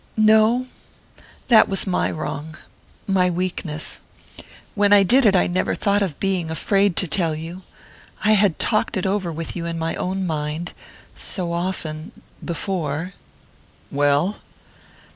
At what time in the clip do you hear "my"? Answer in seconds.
1.85-2.09, 3.05-3.29, 9.77-9.93